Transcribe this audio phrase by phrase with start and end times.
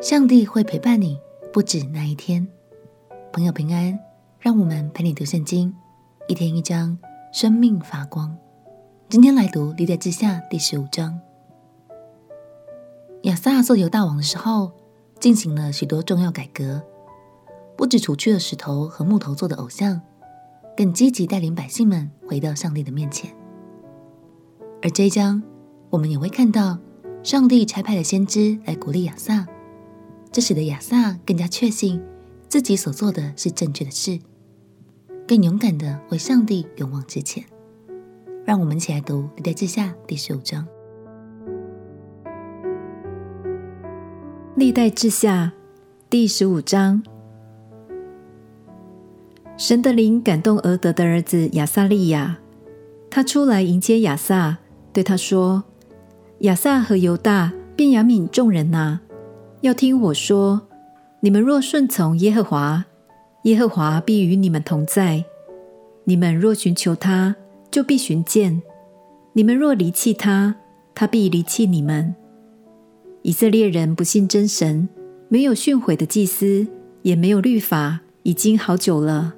[0.00, 1.18] 上帝会陪伴你，
[1.52, 2.46] 不止那一天。
[3.32, 3.98] 朋友平安，
[4.38, 5.74] 让我们陪你读圣经，
[6.28, 6.96] 一天一章，
[7.32, 8.36] 生命发光。
[9.08, 11.18] 今天来读历代志下第十五章。
[13.22, 14.70] 亚撒做犹大王的时候，
[15.18, 16.80] 进行了许多重要改革，
[17.76, 20.00] 不止除去了石头和木头做的偶像，
[20.76, 23.34] 更积极带领百姓们回到上帝的面前。
[24.80, 25.42] 而这一章，
[25.90, 26.78] 我们也会看到，
[27.24, 29.44] 上帝差派了先知来鼓励亚萨，
[30.30, 32.00] 这使得亚撒更加确信
[32.48, 34.18] 自己所做的是正确的事，
[35.26, 37.44] 更勇敢地为上帝勇往直前。
[38.44, 40.66] 让我们一起来读历代志下第十五章。
[44.54, 45.52] 历代志下
[46.10, 47.02] 第十五章，
[49.56, 52.38] 神的灵感动俄德的儿子亚撒利雅，
[53.10, 54.58] 他出来迎接亚撒。
[54.90, 55.62] 对他说
[56.40, 59.00] ：“亚撒和犹大、便雅悯众人哪，
[59.60, 60.62] 要听我说。
[61.20, 62.84] 你们若顺从耶和华，
[63.42, 65.24] 耶和华必与你们同在；
[66.04, 67.34] 你们若寻求他，
[67.72, 68.60] 就必寻见；
[69.32, 70.54] 你们若离弃他，
[70.94, 72.14] 他必离弃你们。
[73.22, 74.88] 以色列人不信真神，
[75.28, 76.64] 没有训诲的祭司，
[77.02, 79.34] 也没有律法，已经好久了。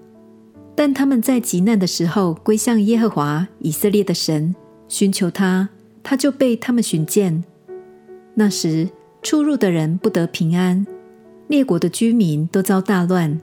[0.74, 4.54] 但他们在极难的时候归向耶和华以色列的神。”
[4.86, 5.70] 寻求他，
[6.02, 7.42] 他就被他们寻见。
[8.34, 8.90] 那时
[9.22, 10.86] 出入的人不得平安，
[11.48, 13.40] 列国的居民都遭大乱。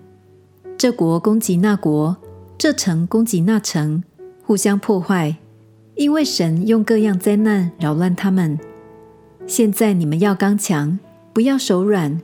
[0.77, 2.17] 这国攻击那国，
[2.57, 4.03] 这城攻击那城，
[4.43, 5.37] 互相破坏，
[5.95, 8.57] 因为神用各样灾难扰乱他们。
[9.45, 10.99] 现在你们要刚强，
[11.33, 12.19] 不要手软，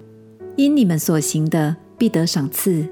[0.56, 2.88] 因你们所行的必得赏赐。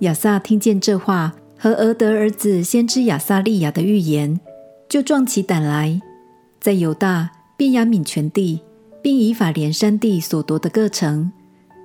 [0.00, 4.40] 亚撒听见这话和俄德儿子先知亚撒利雅的预言。
[4.88, 6.00] 就壮起胆来，
[6.58, 8.60] 在犹大、便雅敏全地，
[9.02, 11.32] 并以法莲山地所夺的各城，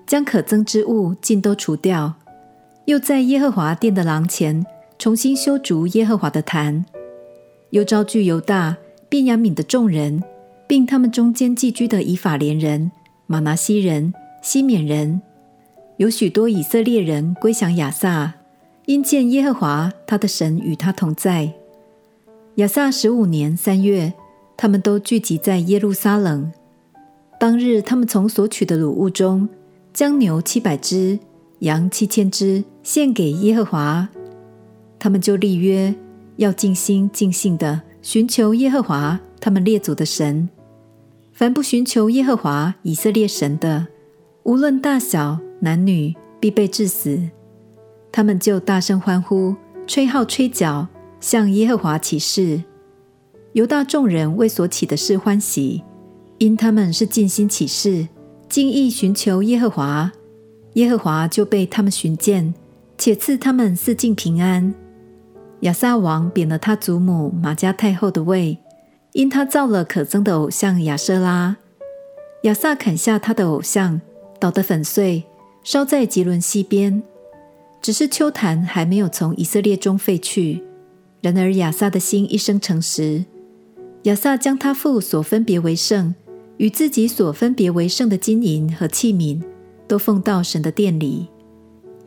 [0.05, 2.13] 将可憎之物尽都除掉，
[2.85, 4.65] 又在耶和华殿的廊前
[4.99, 6.85] 重新修筑耶和华的坛，
[7.71, 8.77] 又招聚犹大、
[9.09, 10.23] 便雅悯的众人，
[10.67, 12.91] 并他们中间寄居的以法莲人、
[13.27, 15.21] 玛拿西人、西缅人，
[15.97, 18.33] 有许多以色列人归降亚撒，
[18.85, 21.53] 因见耶和华他的神与他同在。
[22.55, 24.13] 亚撒十五年三月，
[24.55, 26.51] 他们都聚集在耶路撒冷。
[27.39, 29.47] 当日，他们从所取的掳物中，
[29.93, 31.19] 将牛七百只、
[31.59, 34.07] 羊七千只献给耶和华。
[34.97, 35.93] 他们就立约，
[36.37, 40.49] 要尽心尽性地寻求耶和华他们列祖的神。
[41.33, 43.87] 凡不寻求耶和华以色列神的，
[44.43, 47.19] 无论大小男女，必被治死。
[48.11, 50.87] 他们就大声欢呼，吹号吹角。
[51.21, 52.61] 向耶和华起誓，
[53.53, 55.81] 犹大众人为所起的誓欢喜，
[56.37, 58.07] 因他们是尽心起誓，
[58.49, 60.11] 尽意寻求耶和华，
[60.73, 62.53] 耶和华就被他们寻见，
[62.97, 64.73] 且赐他们四境平安。
[65.61, 68.57] 亚撒王贬了他祖母玛迦太后的位，
[69.13, 71.55] 因他造了可憎的偶像亚舍拉。
[72.43, 74.01] 亚撒砍下他的偶像，
[74.39, 75.23] 捣得粉碎，
[75.63, 77.01] 烧在吉伦西边。
[77.81, 80.63] 只是秋坛还没有从以色列中废去。
[81.21, 83.25] 然而亚撒的心一生诚实，
[84.03, 86.13] 亚撒将他父所分别为圣
[86.57, 89.41] 与自己所分别为圣的金银和器皿，
[89.87, 91.27] 都奉到神的殿里。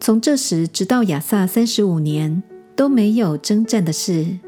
[0.00, 2.42] 从这时直到亚撒三十五年，
[2.76, 4.38] 都没有征战的事。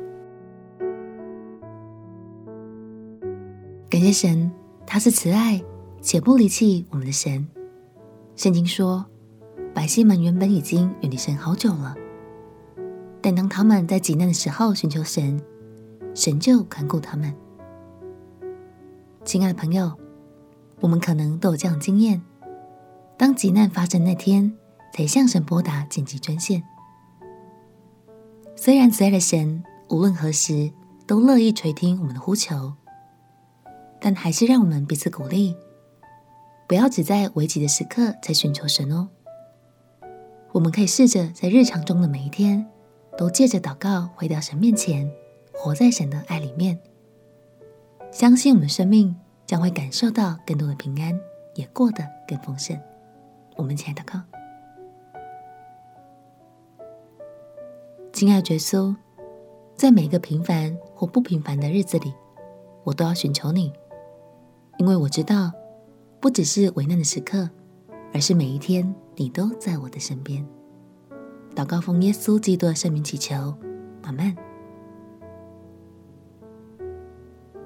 [3.91, 4.51] 感谢神，
[4.87, 5.61] 他是慈爱
[6.01, 7.47] 且不离弃我们的神。
[8.37, 9.05] 圣经说，
[9.75, 11.95] 百姓们原本已经远离神好久了。
[13.21, 15.39] 但当他们在急难的时候寻求神，
[16.15, 17.35] 神就看顾他们。
[19.25, 19.93] 亲爱的朋友，
[20.81, 22.21] 我们可能都有这样的经验：
[23.17, 24.57] 当急难发生那天，
[24.93, 26.63] 才向神拨打紧急专线。
[28.57, 30.73] 虽然慈爱的神无论何时
[31.07, 32.73] 都乐意垂听我们的呼求，
[34.01, 35.55] 但还是让我们彼此鼓励，
[36.67, 39.09] 不要只在危急的时刻才寻求神哦。
[40.53, 42.67] 我们可以试着在日常中的每一天。
[43.19, 45.11] 都借着祷告回到神面前，
[45.53, 46.79] 活在神的爱里面，
[48.11, 49.15] 相信我们的生命
[49.47, 51.19] 将会感受到更多的平安，
[51.55, 52.79] 也过得更丰盛。
[53.57, 54.21] 我们起来祷告，
[58.13, 58.95] 亲爱的耶稣，
[59.77, 62.13] 在每一个平凡或不平凡的日子里，
[62.85, 63.73] 我都要寻求你，
[64.79, 65.53] 因为我知道，
[66.21, 67.49] 不只是危难的时刻，
[68.13, 70.45] 而是每一天你都在我的身边。
[71.55, 73.55] 祷告奉耶稣基督的圣名祈求，
[74.03, 74.37] 阿门。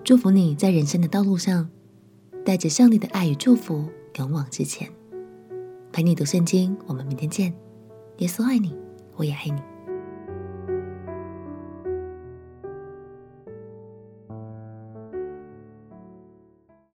[0.04, 1.66] 祝福你在人生的道路上，
[2.44, 4.86] 带着上帝的爱与祝福，勇往直前。
[5.94, 7.54] 陪你读圣经，我们明天见。
[8.18, 8.76] 耶稣爱你，
[9.16, 9.73] 我也爱你。